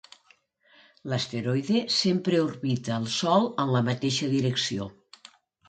[1.13, 4.93] L'asteroide sempre orbita el Sol en la mateixa direcció.